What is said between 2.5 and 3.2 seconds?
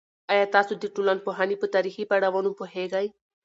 پوهیږئ؟